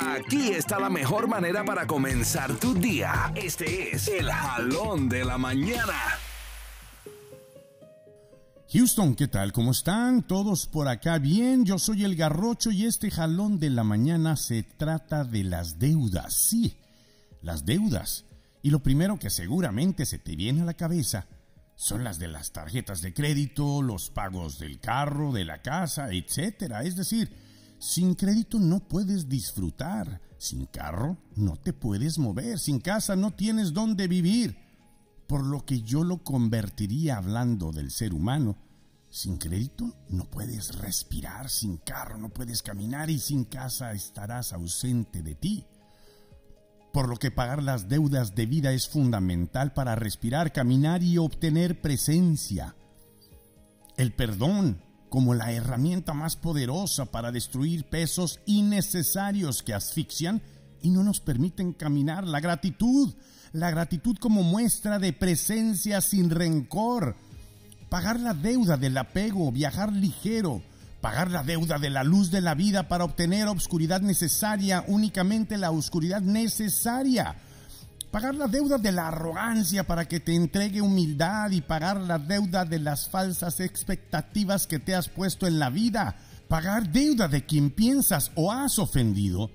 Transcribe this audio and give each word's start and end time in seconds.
Aquí 0.00 0.50
está 0.50 0.78
la 0.78 0.90
mejor 0.90 1.26
manera 1.26 1.64
para 1.64 1.86
comenzar 1.86 2.54
tu 2.54 2.72
día. 2.72 3.32
Este 3.34 3.96
es 3.96 4.06
el 4.06 4.30
jalón 4.30 5.08
de 5.08 5.24
la 5.24 5.38
mañana. 5.38 5.94
Houston, 8.72 9.16
¿qué 9.16 9.26
tal? 9.26 9.52
¿Cómo 9.52 9.72
están? 9.72 10.22
¿Todos 10.22 10.66
por 10.66 10.86
acá 10.86 11.18
bien? 11.18 11.64
Yo 11.64 11.78
soy 11.80 12.04
el 12.04 12.14
Garrocho 12.14 12.70
y 12.70 12.86
este 12.86 13.10
jalón 13.10 13.58
de 13.58 13.70
la 13.70 13.82
mañana 13.82 14.36
se 14.36 14.62
trata 14.62 15.24
de 15.24 15.42
las 15.42 15.80
deudas. 15.80 16.34
Sí, 16.34 16.76
las 17.42 17.64
deudas. 17.64 18.24
Y 18.62 18.70
lo 18.70 18.80
primero 18.80 19.18
que 19.18 19.30
seguramente 19.30 20.06
se 20.06 20.18
te 20.18 20.36
viene 20.36 20.62
a 20.62 20.66
la 20.66 20.74
cabeza 20.74 21.26
son 21.74 22.04
las 22.04 22.20
de 22.20 22.28
las 22.28 22.52
tarjetas 22.52 23.02
de 23.02 23.14
crédito, 23.14 23.82
los 23.82 24.10
pagos 24.10 24.60
del 24.60 24.78
carro, 24.78 25.32
de 25.32 25.44
la 25.44 25.60
casa, 25.60 26.12
etc. 26.12 26.74
Es 26.84 26.94
decir, 26.94 27.47
sin 27.78 28.14
crédito 28.14 28.58
no 28.58 28.80
puedes 28.80 29.28
disfrutar, 29.28 30.20
sin 30.38 30.66
carro 30.66 31.18
no 31.36 31.56
te 31.56 31.72
puedes 31.72 32.18
mover, 32.18 32.58
sin 32.58 32.80
casa 32.80 33.16
no 33.16 33.32
tienes 33.32 33.72
dónde 33.72 34.08
vivir 34.08 34.68
por 35.28 35.44
lo 35.44 35.64
que 35.64 35.82
yo 35.82 36.02
lo 36.02 36.24
convertiría 36.24 37.18
hablando 37.18 37.70
del 37.70 37.90
ser 37.90 38.14
humano. 38.14 38.56
Sin 39.10 39.36
crédito 39.36 39.94
no 40.08 40.24
puedes 40.24 40.76
respirar, 40.78 41.50
sin 41.50 41.76
carro 41.76 42.18
no 42.18 42.30
puedes 42.30 42.62
caminar 42.62 43.10
y 43.10 43.18
sin 43.18 43.44
casa 43.44 43.92
estarás 43.92 44.52
ausente 44.52 45.22
de 45.22 45.34
ti. 45.34 45.66
Por 46.92 47.08
lo 47.08 47.16
que 47.16 47.30
pagar 47.30 47.62
las 47.62 47.88
deudas 47.88 48.34
de 48.34 48.46
vida 48.46 48.72
es 48.72 48.88
fundamental 48.88 49.74
para 49.74 49.94
respirar, 49.94 50.52
caminar 50.52 51.02
y 51.02 51.18
obtener 51.18 51.80
presencia. 51.80 52.74
El 53.98 54.14
perdón 54.14 54.82
como 55.08 55.34
la 55.34 55.52
herramienta 55.52 56.14
más 56.14 56.36
poderosa 56.36 57.06
para 57.06 57.32
destruir 57.32 57.84
pesos 57.84 58.40
innecesarios 58.46 59.62
que 59.62 59.74
asfixian 59.74 60.42
y 60.82 60.90
no 60.90 61.02
nos 61.02 61.20
permiten 61.20 61.72
caminar. 61.72 62.26
La 62.26 62.40
gratitud 62.40 63.14
la 63.52 63.70
gratitud 63.70 64.16
como 64.18 64.42
muestra 64.42 64.98
de 64.98 65.12
presencia 65.12 66.00
sin 66.00 66.30
rencor, 66.30 67.16
pagar 67.88 68.20
la 68.20 68.34
deuda 68.34 68.76
del 68.76 68.96
apego, 68.96 69.50
viajar 69.52 69.92
ligero, 69.92 70.62
pagar 71.00 71.30
la 71.30 71.42
deuda 71.42 71.78
de 71.78 71.90
la 71.90 72.04
luz 72.04 72.30
de 72.30 72.40
la 72.40 72.54
vida 72.54 72.88
para 72.88 73.04
obtener 73.04 73.48
obscuridad 73.48 74.00
necesaria, 74.00 74.84
únicamente 74.86 75.56
la 75.56 75.70
oscuridad 75.70 76.20
necesaria. 76.20 77.36
Pagar 78.10 78.34
la 78.34 78.46
deuda 78.46 78.78
de 78.78 78.92
la 78.92 79.08
arrogancia 79.08 79.84
para 79.84 80.06
que 80.06 80.20
te 80.20 80.34
entregue 80.34 80.80
humildad 80.80 81.50
y 81.50 81.60
pagar 81.60 82.00
la 82.00 82.18
deuda 82.18 82.64
de 82.64 82.78
las 82.78 83.08
falsas 83.08 83.60
expectativas 83.60 84.66
que 84.66 84.78
te 84.78 84.94
has 84.94 85.08
puesto 85.08 85.46
en 85.46 85.58
la 85.58 85.70
vida. 85.70 86.16
Pagar 86.48 86.90
deuda 86.90 87.28
de 87.28 87.44
quien 87.44 87.70
piensas 87.70 88.30
o 88.34 88.50
has 88.50 88.78
ofendido 88.78 89.50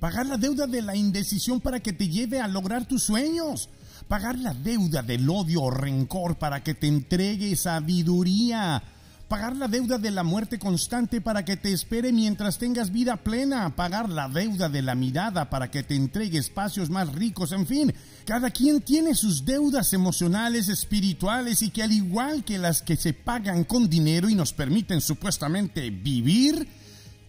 Pagar 0.00 0.26
la 0.26 0.36
deuda 0.36 0.66
de 0.68 0.80
la 0.80 0.94
indecisión 0.94 1.60
para 1.60 1.80
que 1.80 1.92
te 1.92 2.08
lleve 2.08 2.40
a 2.40 2.46
lograr 2.46 2.86
tus 2.86 3.02
sueños. 3.02 3.68
Pagar 4.06 4.38
la 4.38 4.54
deuda 4.54 5.02
del 5.02 5.28
odio 5.28 5.62
o 5.62 5.70
rencor 5.70 6.38
para 6.38 6.62
que 6.62 6.74
te 6.74 6.86
entregue 6.86 7.56
sabiduría. 7.56 8.82
Pagar 9.28 9.54
la 9.56 9.68
deuda 9.68 9.98
de 9.98 10.10
la 10.10 10.22
muerte 10.22 10.58
constante 10.58 11.20
para 11.20 11.44
que 11.44 11.58
te 11.58 11.70
espere 11.70 12.12
mientras 12.12 12.56
tengas 12.56 12.90
vida 12.90 13.18
plena. 13.18 13.76
Pagar 13.76 14.08
la 14.08 14.26
deuda 14.26 14.70
de 14.70 14.80
la 14.80 14.94
mirada 14.94 15.50
para 15.50 15.70
que 15.70 15.82
te 15.82 15.94
entregue 15.94 16.38
espacios 16.38 16.88
más 16.88 17.12
ricos. 17.12 17.52
En 17.52 17.66
fin, 17.66 17.92
cada 18.24 18.50
quien 18.50 18.80
tiene 18.80 19.14
sus 19.14 19.44
deudas 19.44 19.92
emocionales, 19.92 20.70
espirituales 20.70 21.60
y 21.60 21.68
que 21.68 21.82
al 21.82 21.92
igual 21.92 22.42
que 22.42 22.56
las 22.56 22.80
que 22.80 22.96
se 22.96 23.12
pagan 23.12 23.64
con 23.64 23.90
dinero 23.90 24.30
y 24.30 24.34
nos 24.34 24.54
permiten 24.54 25.02
supuestamente 25.02 25.90
vivir, 25.90 26.66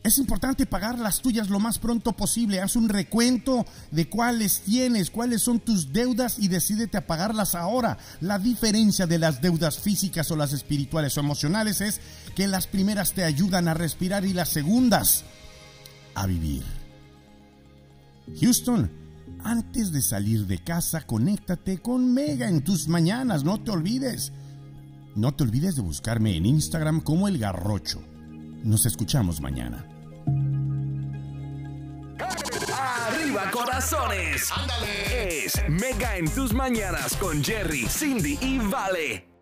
es 0.01 0.17
importante 0.17 0.65
pagar 0.65 0.97
las 0.97 1.21
tuyas 1.21 1.49
lo 1.49 1.59
más 1.59 1.77
pronto 1.77 2.13
posible. 2.13 2.61
Haz 2.61 2.77
un 2.77 2.87
recuento 2.87 3.65
de 3.91 4.09
cuáles 4.09 4.61
tienes, 4.61 5.11
cuáles 5.11 5.41
son 5.41 5.59
tus 5.59 5.91
deudas 5.91 6.39
y 6.39 6.47
decídete 6.47 6.97
a 6.97 7.05
pagarlas 7.05 7.53
ahora. 7.53 7.97
La 8.21 8.39
diferencia 8.39 9.07
de 9.07 9.19
las 9.19 9.41
deudas 9.41 9.79
físicas 9.79 10.31
o 10.31 10.37
las 10.37 10.53
espirituales 10.53 11.17
o 11.17 11.19
emocionales 11.19 11.81
es 11.81 11.99
que 12.33 12.47
las 12.47 12.65
primeras 12.65 13.11
te 13.11 13.25
ayudan 13.25 13.67
a 13.67 13.73
respirar 13.73 14.25
y 14.25 14.33
las 14.33 14.49
segundas 14.49 15.25
a 16.15 16.25
vivir. 16.25 16.63
Houston, 18.39 18.89
antes 19.43 19.91
de 19.91 20.01
salir 20.01 20.47
de 20.47 20.59
casa, 20.59 21.01
conéctate 21.01 21.79
con 21.79 22.13
Mega 22.13 22.47
en 22.47 22.63
tus 22.63 22.87
mañanas, 22.87 23.43
no 23.43 23.61
te 23.61 23.71
olvides. 23.71 24.31
No 25.15 25.33
te 25.33 25.43
olvides 25.43 25.75
de 25.75 25.81
buscarme 25.81 26.37
en 26.37 26.45
Instagram 26.45 27.01
como 27.01 27.27
El 27.27 27.37
Garrocho. 27.37 28.01
Nos 28.63 28.85
escuchamos 28.85 29.41
mañana. 29.41 29.85
Arriba 33.07 33.49
corazones. 33.51 34.51
Ándale. 34.51 35.45
Es 35.45 35.53
Mega 35.69 36.17
en 36.17 36.29
tus 36.29 36.53
mañanas 36.53 37.15
con 37.17 37.43
Jerry, 37.43 37.87
Cindy 37.87 38.37
y 38.41 38.59
Vale. 38.59 39.38